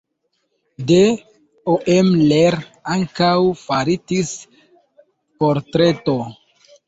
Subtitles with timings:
[0.91, 1.01] De
[1.73, 2.57] Oemler
[2.95, 4.33] ankaŭ faritis
[5.43, 6.17] portreto.